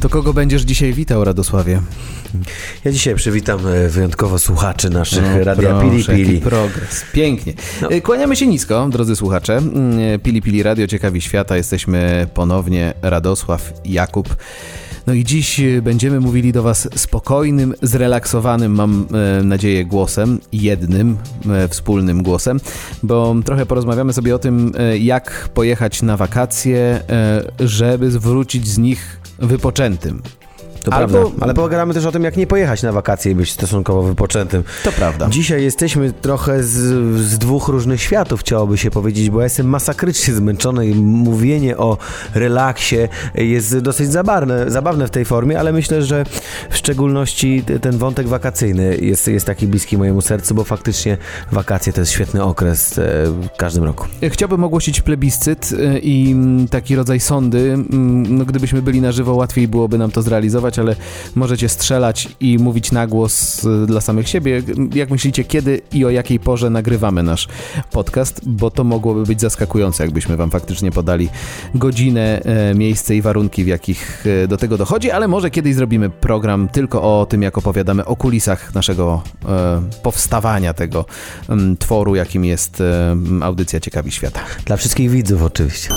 [0.00, 1.80] To kogo będziesz dzisiaj witał, Radosławie?
[2.84, 6.40] Ja dzisiaj przywitam e, wyjątkowo słuchaczy naszych No, Radia proszę, Pili Pili.
[6.40, 7.04] progres.
[7.12, 7.52] Pięknie.
[7.82, 7.90] No.
[7.92, 9.56] Y, Kłaniamy się nisko, drodzy słuchacze.
[9.56, 11.56] Mm, Pili Pili Radio, Ciekawi Świata.
[11.56, 14.36] Jesteśmy ponownie Radosław i Jakub.
[15.06, 19.06] No i dziś będziemy mówili do Was spokojnym, zrelaksowanym, mam
[19.38, 21.16] e, nadzieję, głosem, jednym
[21.50, 22.60] e, wspólnym głosem,
[23.02, 28.78] bo trochę porozmawiamy sobie o tym, e, jak pojechać na wakacje, e, żeby wrócić z
[28.78, 30.22] nich wypoczętym.
[30.90, 33.52] To Albo- prawda, ale pogadamy też o tym, jak nie pojechać na wakacje i być
[33.52, 34.64] stosunkowo wypoczętym.
[34.84, 35.28] To prawda.
[35.28, 36.68] Dzisiaj jesteśmy trochę z,
[37.20, 41.98] z dwóch różnych światów, chciałoby się powiedzieć, bo ja jestem masakrycznie zmęczony i mówienie o
[42.34, 42.96] relaksie
[43.34, 46.24] jest dosyć zabawne, zabawne w tej formie, ale myślę, że
[46.70, 51.16] w szczególności ten wątek wakacyjny jest, jest taki bliski mojemu sercu, bo faktycznie
[51.52, 54.06] wakacje to jest świetny okres e, w każdym roku.
[54.28, 57.58] Chciałbym ogłosić plebiscyt y, i mm, taki rodzaj sądy.
[57.72, 60.96] Mm, No, gdybyśmy byli na żywo, łatwiej byłoby nam to zrealizować, ale
[61.34, 64.62] możecie strzelać i mówić na głos y, dla samych siebie.
[64.94, 67.48] Jak myślicie, kiedy i o jakiej porze nagrywamy nasz
[67.90, 68.48] podcast?
[68.48, 71.28] Bo to mogłoby być zaskakujące, jakbyśmy wam faktycznie podali
[71.74, 76.10] godzinę, e, miejsce i warunki, w jakich e, do tego dochodzi, ale może kiedyś zrobimy
[76.10, 81.04] program tylko o tym, jak opowiadamy o kulisach naszego e, powstawania tego
[81.78, 82.82] tworu, jakim jest
[83.42, 84.40] audycja Ciekawi Świata.
[84.64, 85.88] Dla wszystkich widzów oczywiście.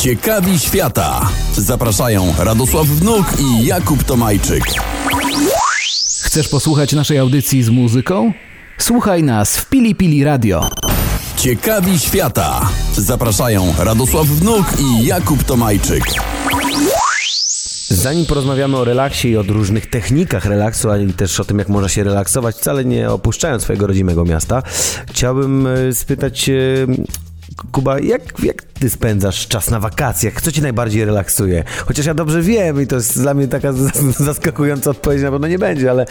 [0.00, 1.28] Ciekawi świata.
[1.56, 4.64] Zapraszają Radosław Wnuk i Jakub Tomajczyk.
[6.22, 8.32] Chcesz posłuchać naszej audycji z muzyką?
[8.78, 10.70] Słuchaj nas w Pili Pili Radio.
[11.36, 12.70] Ciekawi świata.
[12.96, 16.04] Zapraszają Radosław Wnuk i Jakub Tomajczyk.
[17.88, 21.88] Zanim porozmawiamy o relaksie i o różnych technikach relaksu, ale też o tym, jak można
[21.88, 24.62] się relaksować, wcale nie opuszczając swojego rodzimego miasta,
[25.08, 26.54] chciałbym e, spytać e,
[27.72, 30.40] Kuba, jak, jak ty spędzasz czas na wakacjach?
[30.40, 31.64] Co ci najbardziej relaksuje?
[31.86, 33.72] Chociaż ja dobrze wiem i to jest dla mnie taka
[34.30, 36.06] zaskakująca odpowiedź na pewno nie będzie, ale,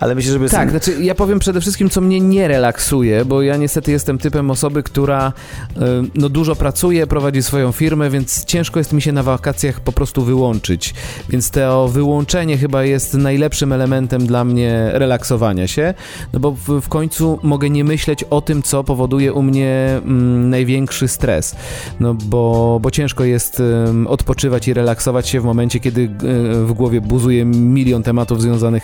[0.00, 0.48] ale myślę, żeby...
[0.48, 4.50] Tak, znaczy ja powiem przede wszystkim, co mnie nie relaksuje, bo ja niestety jestem typem
[4.50, 5.32] osoby, która
[5.76, 5.80] y,
[6.14, 10.24] no, dużo pracuje, prowadzi swoją firmę, więc ciężko jest mi się na wakacjach po prostu
[10.24, 10.94] wyłączyć.
[11.28, 15.94] Więc to wyłączenie chyba jest najlepszym elementem dla mnie relaksowania się,
[16.32, 20.50] no bo w, w końcu mogę nie myśleć o tym, co powoduje u mnie mm,
[20.94, 21.54] największy stres.
[22.00, 23.62] No bo, bo ciężko jest
[24.06, 26.08] odpoczywać i relaksować się w momencie, kiedy y,
[26.64, 28.82] w głowie buzuje milion tematów związanych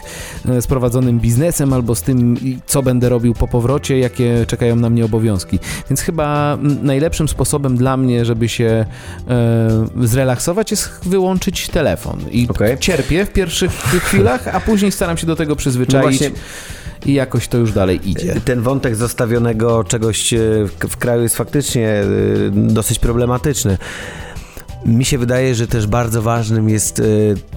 [0.48, 4.90] y, z prowadzonym biznesem albo z tym, co będę robił po powrocie, jakie czekają na
[4.90, 5.58] mnie obowiązki.
[5.90, 8.86] Więc chyba najlepszym sposobem dla mnie, żeby się
[10.00, 12.20] y, zrelaksować, jest wyłączyć telefon.
[12.30, 12.78] I Okej.
[12.78, 16.30] cierpię w pierwszych chwilach, a później staram się do tego No przyzwyczaić właśnie-
[17.06, 18.34] i jakoś to już dalej idzie.
[18.44, 20.38] Ten wątek zostawionego czegoś e,
[20.88, 22.04] w, kraju jest faktycznie e,
[22.50, 23.78] dosyć problematyczny.
[24.84, 27.02] Mi się wydaje, że też bardzo ważnym jest e,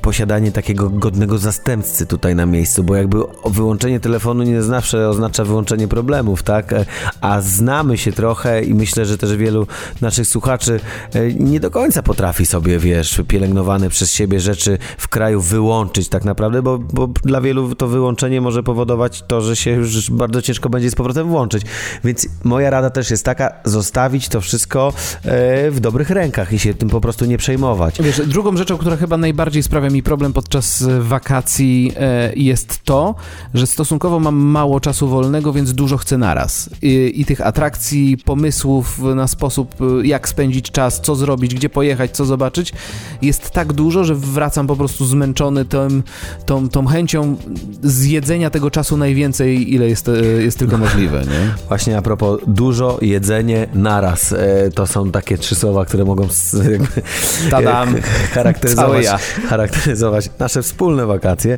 [0.01, 5.88] posiadanie takiego godnego zastępcy tutaj na miejscu, bo jakby wyłączenie telefonu nie zawsze oznacza wyłączenie
[5.88, 6.73] problemów, tak?
[6.73, 6.85] E,
[7.22, 9.67] A znamy się trochę i myślę, że też wielu
[10.01, 10.79] naszych słuchaczy
[11.13, 16.25] e, nie do końca potrafi sobie, wiesz, pielęgnowane przez siebie rzeczy w kraju wyłączyć tak
[16.25, 20.69] naprawdę, bo, bo dla wielu to wyłączenie może powodować to, że się już bardzo ciężko
[20.69, 21.63] będzie z powrotem włączyć.
[22.03, 24.94] Więc moja rada też jest taka, zostawić to wszystko
[25.25, 28.01] e, w dobrych rękach i się tym po prostu nie przejmować.
[28.01, 33.16] Wiesz, drugą rzeczą, która chyba najbardziej sprawia mi problem podczas e, wakacji e, jest to,
[33.53, 36.69] że stosunkowo mam mało czasu wolnego, więc dużo chcę naraz.
[36.81, 42.12] I, I tych atrakcji, pomysłów na sposób, e, jak spędzić czas, co zrobić, gdzie pojechać,
[42.12, 42.74] co zobaczyć,
[43.22, 46.03] jest tak dużo, że wracam po prostu zmęczony tym,
[46.45, 47.35] tą, tą chęcią
[47.84, 51.19] zjedzenia tego czasu najwięcej, ile jest, jest tylko możliwe.
[51.19, 51.56] Nie?
[51.68, 54.36] Właśnie a propos dużo, jedzenie, naraz.
[54.75, 56.27] To są takie trzy słowa, które mogą
[56.71, 57.01] jakby,
[57.50, 57.95] Tadam.
[58.33, 59.19] charakteryzować, ja.
[59.50, 61.57] charakteryzować nasze wspólne wakacje.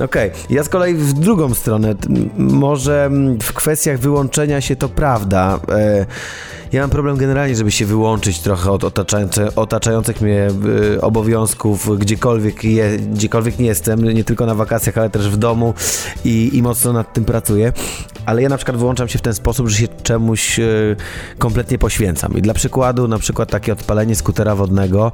[0.00, 1.94] Okej, ja z kolei w drugą stronę,
[2.38, 3.10] może
[3.42, 5.60] w kwestiach wyłączenia się to prawda.
[5.68, 6.06] E,
[6.72, 8.84] ja mam problem generalnie, żeby się wyłączyć trochę od
[9.56, 10.48] otaczających mnie
[10.96, 15.74] e, obowiązków, gdziekolwiek, je, gdziekolwiek nie jestem, nie tylko na wakacjach, ale też w domu
[16.24, 17.72] i, i mocno nad tym pracuję.
[18.26, 20.64] Ale ja na przykład wyłączam się w ten sposób, że się czemuś e,
[21.38, 22.38] kompletnie poświęcam.
[22.38, 25.12] I dla przykładu, na przykład takie odpalenie skutera wodnego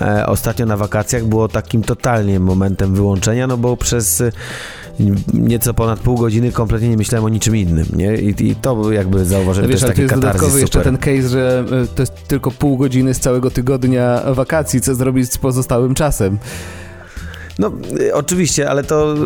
[0.00, 4.30] e, ostatnio na wakacjach było takim totalnie momentem wyłączenia, no bo przez e,
[5.34, 8.14] nieco ponad pół godziny kompletnie nie myślałem o niczym innym, nie?
[8.14, 11.64] I, i to jakby zauważyłem no wiesz, też taki jest dodatkowy jeszcze ten case, że
[11.94, 16.38] to jest tylko pół godziny z całego tygodnia wakacji, co zrobić z pozostałym czasem.
[17.58, 19.18] No, y, oczywiście, ale to y,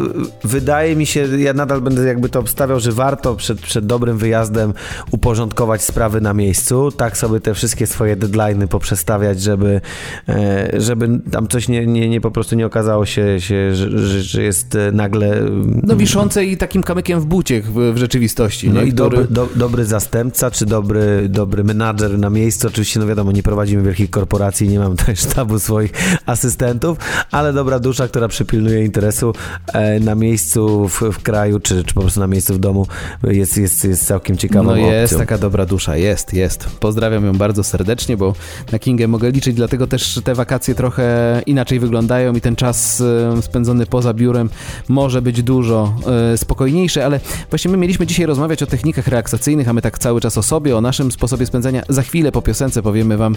[0.48, 4.74] wydaje mi się, ja nadal będę jakby to obstawiał, że warto przed, przed dobrym wyjazdem
[5.10, 9.80] uporządkować sprawy na miejscu, tak sobie te wszystkie swoje deadline'y poprzestawiać, żeby,
[10.28, 14.42] e, żeby tam coś nie, nie, nie po prostu nie okazało się, się że, że,
[14.42, 15.40] jest e, nagle...
[15.82, 18.70] No wiszące i takim kamykiem w bucie w, w rzeczywistości.
[18.70, 18.86] No nie?
[18.86, 22.68] i Który- dobry, do, dobry zastępca, czy dobry, dobry menadżer na miejscu.
[22.68, 25.92] Oczywiście, no wiadomo, nie prowadzimy wielkich korporacji, nie mam tutaj sztabu swoich
[26.26, 26.98] asystentów,
[27.30, 29.32] ale dobra dusza, która przypilnuje interesu
[29.72, 32.87] e, na miejscu w, w kraju, czy, czy po prostu na miejscu w domu
[33.22, 35.19] jest, jest, jest całkiem ciekawą No jest opcją.
[35.19, 36.66] taka dobra dusza, jest, jest.
[36.81, 38.34] Pozdrawiam ją bardzo serdecznie, bo
[38.72, 43.43] na Kingę mogę liczyć, dlatego też te wakacje trochę inaczej wyglądają i ten czas e,
[43.43, 44.50] spędzony poza biurem
[44.88, 45.94] może być dużo
[46.32, 47.20] e, spokojniejszy, ale
[47.50, 50.76] właśnie my mieliśmy dzisiaj rozmawiać o technikach relaksacyjnych, a my tak cały czas o sobie,
[50.76, 51.82] o naszym sposobie spędzania.
[51.88, 53.37] Za chwilę po piosence powiemy wam,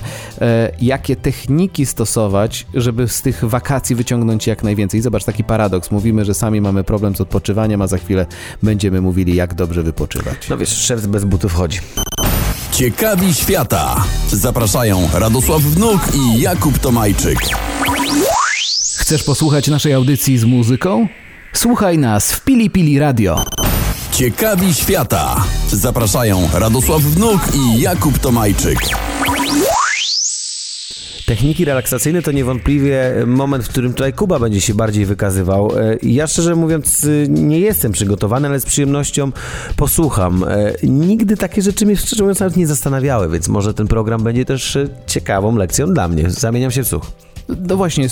[0.82, 5.00] jakie techniki stosować, żeby z tych wakacji wyciągnąć jak najwięcej.
[5.00, 5.92] I zobacz, taki paradoks.
[5.92, 8.26] Mówimy, że sami mamy problem z odpoczywaniem, a za chwilę
[8.64, 10.50] będziemy mówili, jak dobrze wypoczywać.
[10.50, 11.80] No wiesz, szef bez butów chodzi.
[12.72, 14.04] Ciekawi świata.
[14.32, 17.40] Zapraszają Radosław Wnuk i Jakub Tomajczyk.
[18.98, 21.08] Chcesz posłuchać naszej audycji z muzyką?
[21.54, 23.46] Słuchaj nas w Pili Pili Radio.
[24.12, 25.44] Ciekawi świata.
[25.72, 28.80] Zapraszają Radosław Wnuk i Jakub Tomajczyk.
[31.28, 35.72] Techniki relaksacyjne to niewątpliwie moment, w którym tutaj Kuba będzie się bardziej wykazywał.
[35.80, 39.32] E, Ja szczerze mówiąc y, nie jestem przygotowany, ale z przyjemnością
[39.76, 40.44] posłucham.
[40.44, 44.46] E, Nigdy takie rzeczy mnie szczerze mówiąc nawet nie zastanawiały, więc może ten program będzie
[44.46, 46.30] też e, ciekawą lekcją dla mnie.
[46.30, 47.12] Zamieniam się w słuch.
[47.50, 48.08] No właśnie,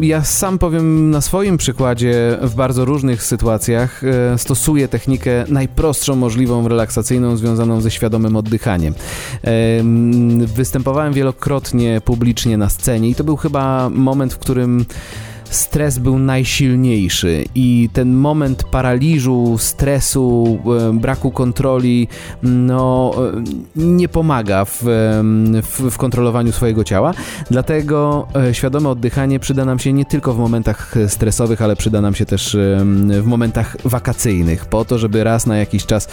[0.00, 6.68] ja sam powiem na swoim przykładzie w bardzo różnych sytuacjach e, stosuję technikę najprostszą możliwą
[6.68, 8.94] relaksacyjną związaną ze świadomym oddychaniem.
[9.42, 14.84] Em, Występowałem wielokrotnie publicznie na scenie i to był chyba moment, w którym
[15.50, 20.58] stres był najsilniejszy i ten moment paraliżu, stresu,
[20.90, 22.08] e, braku kontroli,
[22.42, 23.42] no e,
[23.76, 27.14] nie pomaga w, em, w, w kontrolowaniu swojego ciała.
[27.50, 32.14] Dlatego e, świadome oddychanie przyda nam się nie tylko w momentach stresowych, ale przyda nam
[32.14, 32.56] się też
[33.20, 36.08] w momentach wakacyjnych, po to, żeby raz na jakiś czas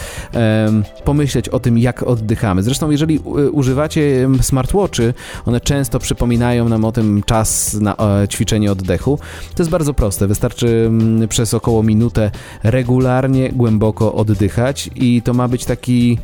[1.04, 2.62] pomyśleć o tym, jak oddychamy.
[2.62, 5.14] Zresztą, jeżeli e, używacie smartwatchy,
[5.46, 9.18] one często przypominają nam o tym czas na e, ćwiczenie oddechu.
[9.54, 10.26] To jest bardzo proste.
[10.26, 12.30] Wystarczy mm, przez około minutę
[12.62, 16.18] regularnie, głęboko oddychać i to ma być taki.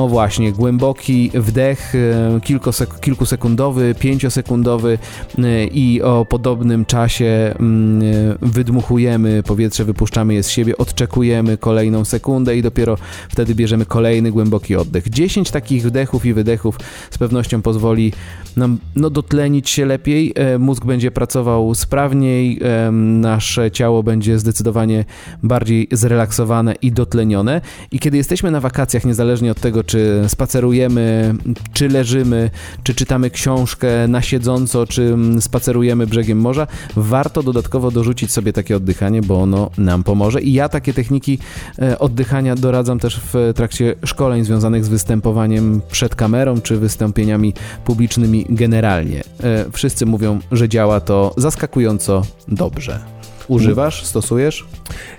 [0.00, 4.98] O właśnie, głęboki wdech, e, kilkosek- kilkusekundowy, pięciosekundowy
[5.38, 12.04] e, i o podobnym czasie mm, e, wydmuchujemy powietrze, wypuszczamy je z siebie, odczekujemy kolejną
[12.04, 12.96] sekundę i dopiero
[13.28, 15.10] wtedy bierzemy kolejny głęboki oddech.
[15.10, 16.78] 10 takich wdechów i wydechów
[17.10, 18.12] z pewnością pozwoli
[18.56, 22.60] nam no, dotlenić się lepiej, mózg będzie pracował sprawniej,
[22.92, 25.04] nasze ciało będzie zdecydowanie
[25.42, 27.60] bardziej zrelaksowane i dotlenione.
[27.92, 31.34] I kiedy jesteśmy na wakacjach, niezależnie od tego, czy spacerujemy,
[31.72, 32.50] czy leżymy,
[32.82, 36.66] czy czytamy książkę na siedząco, czy mm, spacerujemy brzegiem morza,
[36.96, 40.42] warto dodatkowo dorzucić sobie takie oddychanie, bo ono nam pomoże.
[40.42, 41.38] I ja takie techniki
[41.78, 47.54] e, oddychania doradzam też w trakcie szkoleń związanych z występowaniem przed kamerą, czy wystąpieniami
[47.84, 49.20] publicznymi generalnie.
[49.42, 53.19] E, Wszyscy mówią, że działa to zaskakująco dobrze.
[53.50, 54.66] Używasz, stosujesz?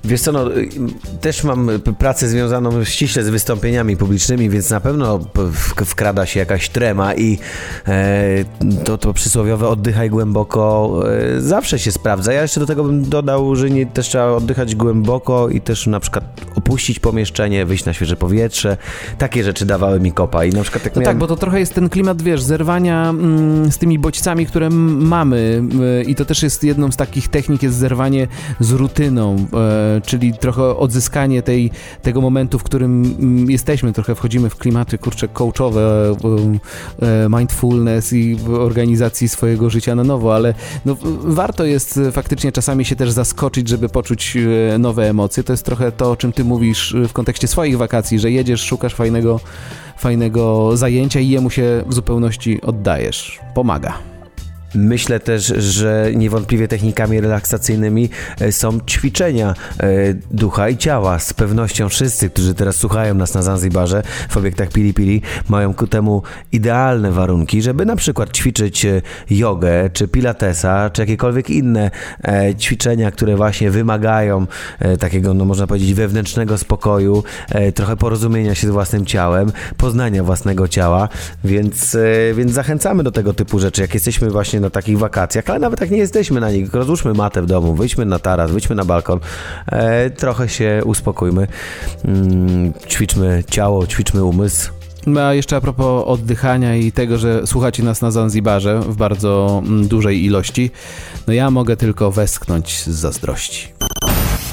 [0.03, 0.69] Wiesz co, no, y,
[1.21, 1.69] też mam
[1.99, 5.19] pracę związaną ściśle z wystąpieniami publicznymi, więc na pewno
[5.85, 7.37] wkrada się jakaś trema i
[7.87, 8.45] e,
[8.83, 10.93] to, to przysłowiowe oddychaj głęboko
[11.37, 12.33] e, zawsze się sprawdza.
[12.33, 15.99] Ja jeszcze do tego bym dodał, że nie, też trzeba oddychać głęboko i też na
[15.99, 18.77] przykład opuścić pomieszczenie, wyjść na świeże powietrze.
[19.17, 21.15] Takie rzeczy dawały mi kopa i na przykład jak No miałem...
[21.15, 25.63] tak, bo to trochę jest ten klimat, wiesz, zerwania mm, z tymi bodźcami, które mamy
[26.07, 28.20] i to też jest jedną z takich technik, jest zerwanie
[28.59, 34.49] z rutyną, e, czyli trochę odzyskanie tej, tego momentu, w którym mm, jesteśmy, trochę wchodzimy
[34.49, 36.15] w klimaty, kurczę, coachowe,
[37.01, 40.53] e, mindfulness i organizacji swojego życia na nowo, ale
[40.85, 44.37] no, warto jest e, faktycznie czasami się też zaskoczyć, żeby poczuć
[44.79, 45.43] nowe emocje.
[45.43, 48.93] To jest trochę to, o czym ty mówisz w kontekście swoich wakacji, że jedziesz, szukasz
[48.93, 49.39] fajnego
[50.01, 53.39] fajnego zajęcia i jemu się w zupełności oddajesz.
[53.53, 54.10] Pomaga.
[54.75, 58.09] Myślę też, że niewątpliwie technikami relaksacyjnymi
[58.39, 59.87] e, są ćwiczenia e,
[60.31, 61.19] ducha i ciała.
[61.19, 65.87] Z pewnością wszyscy, którzy teraz słuchają nas na Zanzibarze w obiektach Pili Pili, mają ku
[65.87, 71.91] temu idealne warunki, żeby na przykład ćwiczyć e, jogę, czy pilatesa, czy jakiekolwiek inne
[72.59, 74.47] ćwiczenia, które właśnie wymagają
[74.99, 77.23] takiego, no można powiedzieć, wewnętrznego spokoju,
[77.75, 81.09] trochę porozumienia się z własnym ciałem, poznania własnego ciała,
[81.43, 81.97] więc,
[82.33, 83.81] więc zachęcamy do tego typu rzeczy.
[83.81, 87.41] Jak jesteśmy właśnie na takich wakacjach, ale nawet jak nie jesteśmy na nich, rozłóżmy matę
[87.41, 89.19] w domu, wyjdźmy na taras, wyjdźmy na balkon,
[89.67, 91.47] e, trochę się uspokójmy,
[92.05, 94.71] mm, ćwiczmy ciało, ćwiczmy umysł.
[95.07, 99.61] No, a jeszcze a propos oddychania i tego, że słuchacie nas na Zanzibarze w bardzo
[99.65, 100.71] mm, dużej ilości,
[101.27, 103.67] no ja mogę tylko westchnąć z zazdrości.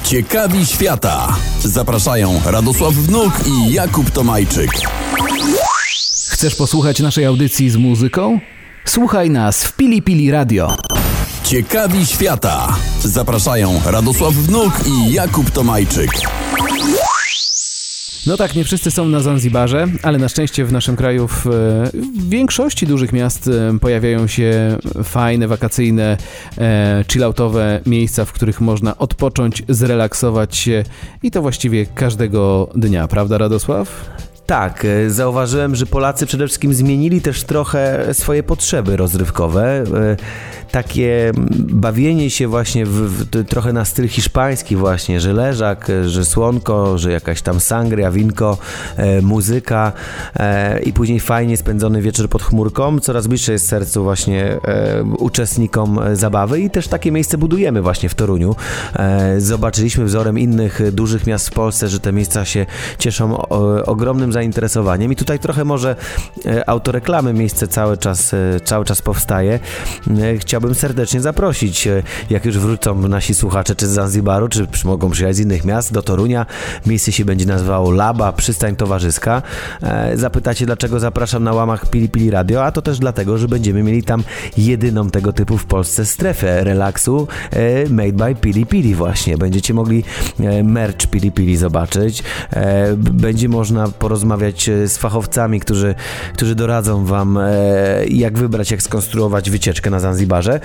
[0.03, 1.35] Ciekawi świata.
[1.63, 4.71] Zapraszają Radosław Wnuk i Jakub Tomajczyk.
[6.29, 8.39] Chcesz posłuchać naszej audycji z muzyką?
[8.89, 10.77] Słuchaj nas w Pili Pili Radio.
[11.43, 12.75] Ciekawi świata.
[13.03, 16.11] Zapraszają Radosław Wnuk i Jakub Tomajczyk.
[18.27, 21.45] No tak, nie wszyscy są na Zanzibarze, ale na szczęście w naszym kraju w,
[22.19, 26.17] w większości dużych miast e, pojawiają się fajne, wakacyjne,
[26.57, 30.83] e, chilloutowe miejsca, w których można odpocząć, zrelaksować się
[31.23, 34.09] i to właściwie każdego dnia, prawda Radosław?
[34.49, 39.83] Tak, e, zauważyłem, że Polacy przede wszystkim zmienili też trochę swoje potrzeby rozrywkowe.
[39.83, 40.15] E,
[40.71, 46.97] takie bawienie się właśnie w, w, trochę na styl hiszpański właśnie, że leżak, że słonko,
[46.97, 48.57] że jakaś tam sangria, winko,
[48.97, 49.91] e, muzyka
[50.35, 55.99] e, i później fajnie spędzony wieczór pod chmurką, coraz bliższe jest sercu właśnie e, uczestnikom
[56.13, 58.55] zabawy i też takie miejsce budujemy właśnie w Toruniu.
[58.95, 62.65] E, zobaczyliśmy wzorem innych dużych miast w Polsce, że te miejsca się
[62.99, 63.37] cieszą
[63.85, 64.38] ogromnym zainteresowaniem
[65.11, 65.95] i tutaj trochę może
[66.45, 69.59] e, autoreklamy miejsce cały czas, e, cały czas powstaje.
[70.39, 75.09] Chciałbym chciałbym serdecznie zaprosić, e, jak już wrócą nasi słuchacze, czy z Zanzibaru, czy mogą
[75.09, 76.45] przyjechać z innych miast, do Torunia.
[76.85, 79.41] Miejsce się będzie nazywało Laba, przystań towarzyska.
[79.81, 83.83] E, zapytacie, dlaczego zapraszam na łamach Pili Pili Radio, a to też dlatego, że będziemy
[83.83, 84.23] mieli tam
[84.57, 89.37] jedyną tego typu w Polsce strefę relaksu e, made by Pili Pili właśnie.
[89.37, 90.03] Będziecie mogli
[90.63, 92.23] merch Pili Pili zobaczyć.
[92.97, 94.28] Będzie można porozmawiać
[94.85, 95.95] z fachowcami, którzy,
[96.33, 97.39] którzy doradzą wam,
[98.09, 100.59] jak wybrać, jak skonstruować wycieczkę na Zanzibarze.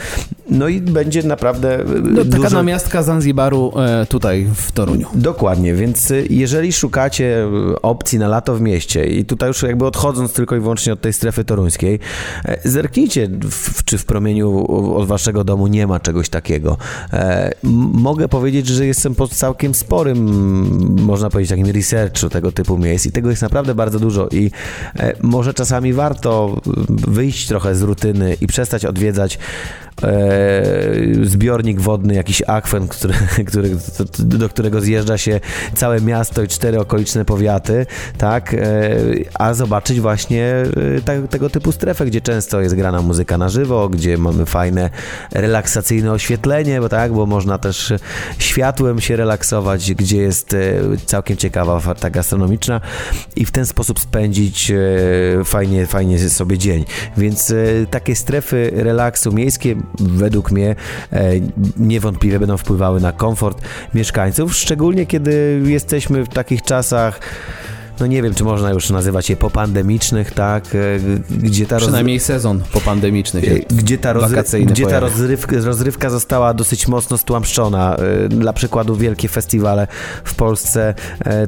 [0.51, 2.57] No i będzie naprawdę e, no, Taka dużo...
[2.57, 5.07] namiastka Zanzibaru e, tutaj w Toruniu.
[5.15, 7.49] Dokładnie, więc e, jeżeli szukacie
[7.83, 11.13] opcji na lato w mieście i tutaj już jakby odchodząc tylko i wyłącznie od tej
[11.13, 11.99] strefy toruńskiej,
[12.65, 14.67] zerknijcie, w, czy w promieniu
[14.97, 16.77] od waszego domu nie ma czegoś takiego.
[17.93, 20.19] Mogę powiedzieć, że jestem pod całkiem sporym,
[21.03, 24.51] można powiedzieć, takim researchu tego typu miejsc i tego jest naprawdę bardzo dużo i
[25.23, 29.39] może czasami warto wyjść trochę z rutyny i przestać odwiedzać
[29.94, 29.94] E,
[31.23, 33.15] zbiornik wodny, jakiś akwen, który,
[33.49, 33.71] który,
[34.19, 35.41] do którego zjeżdża się
[35.75, 37.87] całe miasto i cztery okoliczne powiaty,
[38.19, 38.59] tak, e,
[39.35, 40.45] a zobaczyć właśnie
[41.07, 44.91] e, tego typu strefę, gdzie często jest grana muzyka na żywo, gdzie mamy fajne,
[45.33, 47.93] relaksacyjne oświetlenie, bo tak, bo można też
[48.39, 50.57] światłem się relaksować, gdzie jest
[51.07, 52.81] całkiem ciekawa oferta gastronomiczna
[53.37, 54.73] i w ten sposób spędzić
[55.45, 56.85] fajnie, fajnie sobie dzień.
[57.17, 57.55] Więc
[57.91, 60.77] takie strefy relaksu miejskie według mnie
[61.13, 61.33] e,
[61.77, 63.63] niewątpliwie będą wpływały na komfort
[63.95, 67.21] mieszkańców, szczególnie kiedy jesteśmy w takich czasach
[68.01, 70.65] no nie wiem, czy można już nazywać je popandemicznych, tak?
[70.75, 70.79] E,
[71.31, 72.27] gdzie ta Przynajmniej roz...
[72.27, 74.65] sezon popandemiczny się e, Gdzie ta, rozry...
[74.65, 77.97] gdzie ta rozrywka, rozrywka została dosyć mocno stłamszczona.
[77.97, 79.87] E, dla przykładu wielkie festiwale
[80.25, 80.95] w Polsce,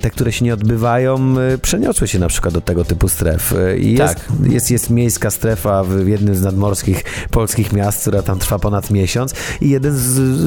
[0.00, 3.54] te, które się nie odbywają, przeniosły się na przykład do tego typu stref.
[3.76, 4.24] Jest, tak.
[4.42, 9.34] jest, jest miejska strefa w jednym z nadmorskich polskich miast, która tam trwa ponad miesiąc
[9.60, 10.02] i jeden z,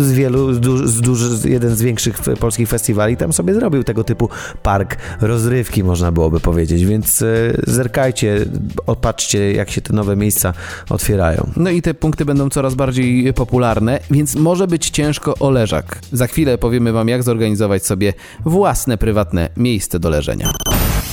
[0.06, 0.54] z wielu,
[0.88, 4.30] z duży, jeden z większych polskich festiwali tam sobie zrobił tego typu
[4.64, 7.26] park rozrywki można byłoby powiedzieć, więc e,
[7.68, 8.46] zerkajcie,
[8.88, 10.54] opatrzcie, jak się te nowe miejsca
[10.90, 11.52] otwierają.
[11.58, 16.00] No i te punkty będą coraz bardziej popularne, więc może być ciężko o leżak.
[16.12, 18.14] Za chwilę powiemy Wam, jak zorganizować sobie
[18.46, 20.52] własne, prywatne miejsce do leżenia.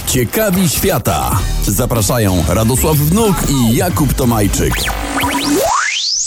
[0.07, 1.39] Ciekawi świata.
[1.67, 4.75] Zapraszają Radosław Wnuk i Jakub Tomajczyk.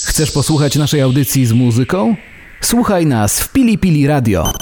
[0.05, 2.15] Chcesz posłuchać naszej audycji z muzyką?
[2.61, 4.53] Słuchaj nas w Pili Pili Radio.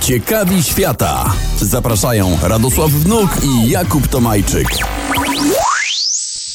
[0.00, 1.32] Ciekawi świata.
[1.60, 4.68] Zapraszają Radosław Wnuk i Jakub Tomajczyk.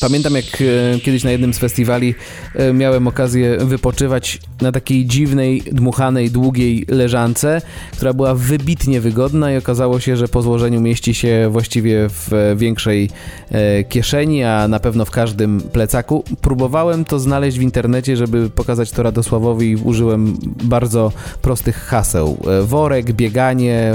[0.01, 2.15] Pamiętam, jak e, kiedyś na jednym z festiwali
[2.55, 7.61] e, miałem okazję wypoczywać na takiej dziwnej, dmuchanej, długiej leżance,
[7.93, 12.55] która była wybitnie wygodna i okazało się, że po złożeniu mieści się właściwie w e,
[12.55, 13.09] większej
[13.89, 16.23] kieszeni, a na pewno w każdym plecaku.
[16.41, 21.11] Próbowałem to znaleźć w internecie, żeby pokazać to Radosławowi i użyłem bardzo
[21.41, 22.37] prostych haseł.
[22.61, 23.93] Worek, bieganie,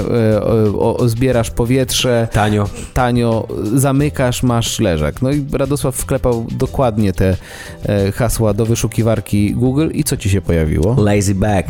[1.05, 2.69] zbierasz powietrze, Tanio.
[2.93, 5.21] tanio, zamykasz, masz leżak.
[5.21, 7.37] No i Radosław wklepał dokładnie te
[7.85, 10.95] e, hasła do wyszukiwarki Google i co ci się pojawiło?
[11.03, 11.65] Lazy bag.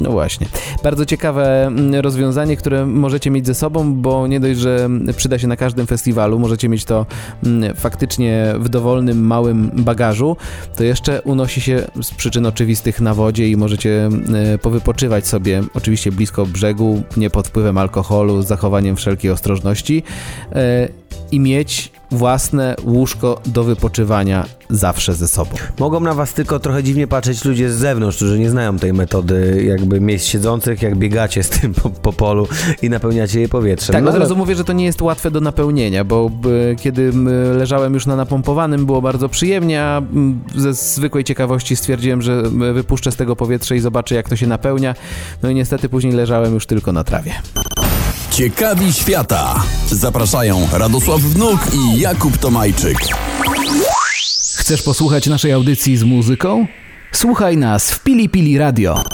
[0.00, 0.46] No właśnie.
[0.82, 5.46] Bardzo ciekawe mm, rozwiązanie, które możecie mieć ze sobą, bo nie dość, że przyda się
[5.46, 7.06] na każdym festiwalu, możecie mieć to
[7.44, 10.36] mm, faktycznie w dowolnym, małym bagażu,
[10.76, 14.08] to jeszcze unosi się z przyczyn oczywistych na wodzie i możecie
[14.54, 20.02] e, powypoczywać sobie, oczywiście blisko brzegu, nie pod wpływem alkoholu, z zachowaniem wszelkiej ostrożności
[20.52, 20.88] e,
[21.32, 25.50] i mieć własne łóżko do wypoczywania zawsze ze sobą.
[25.78, 29.64] Mogą na was tylko trochę dziwnie patrzeć ludzie z zewnątrz, którzy nie znają tej metody
[29.68, 32.48] jakby miejsc siedzących, jak biegacie z tym po, po polu
[32.82, 33.92] i napełniacie je powietrzem.
[33.92, 36.48] Tak, No od ale- razu mówię, że to nie jest łatwe do napełnienia, bo b,
[36.80, 37.12] kiedy
[37.56, 40.02] leżałem już na napompowanym, było bardzo przyjemnie, a
[40.56, 42.42] ze zwykłej ciekawości stwierdziłem, że
[42.74, 44.94] wypuszczę z tego powietrze i zobaczę, jak to się napełnia.
[45.42, 47.32] No i niestety później leżałem już tylko na trawie.
[48.30, 49.62] Ciekawi świata.
[49.90, 52.98] Zapraszają Radosław Wnuk i Jakub Tomajczyk.
[54.56, 56.66] Chcesz posłuchać naszej audycji z muzyką?
[57.12, 59.04] Słuchaj nas w Pili Pili Radio.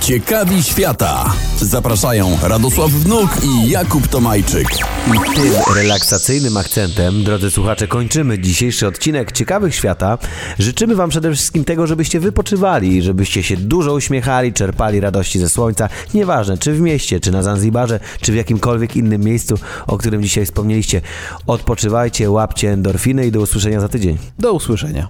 [0.00, 1.32] Ciekawi świata.
[1.60, 4.68] Zapraszają Radosław Wnuk i Jakub Tomajczyk.
[5.14, 10.18] I tym relaksacyjnym akcentem, drodzy słuchacze, kończymy dzisiejszy odcinek Ciekawych Świata.
[10.58, 15.88] Życzymy Wam przede wszystkim tego, żebyście wypoczywali, żebyście się dużo uśmiechali, czerpali radości ze słońca.
[16.14, 20.46] Nieważne, czy w mieście, czy na Zanzibarze, czy w jakimkolwiek innym miejscu, o którym dzisiaj
[20.46, 21.00] wspomnieliście.
[21.46, 24.18] Odpoczywajcie, łapcie endorfiny i do usłyszenia za tydzień.
[24.38, 25.08] Do usłyszenia.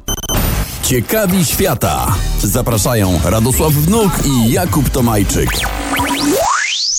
[0.91, 2.17] Ciekawi świata.
[2.43, 5.51] Zapraszają Radosław Wnuk i Jakub Tomajczyk.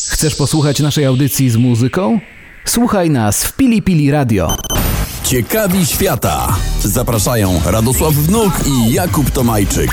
[0.09, 2.19] Chcesz posłuchać naszej audycji z muzyką?
[2.65, 4.57] Słuchaj nas w Pili Pili Radio.
[5.23, 6.57] Ciekawi świata.
[6.83, 9.91] Zapraszają Radosław Wnuk i Jakub Tomajczyk.